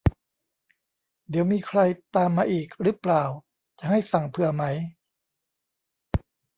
[1.29, 1.79] เดี๋ยวมีใคร
[2.15, 3.23] ตามมาอีกรึเปล่า
[3.79, 4.63] จะให้สั่งเผื่อไหม